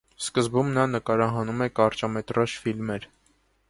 Սկզբում 0.27 0.71
նա 0.77 0.85
նկարահանում 0.93 1.63
է 1.67 1.69
կարճամետրաժ 1.81 2.61
ֆիլմեր։ 2.65 3.11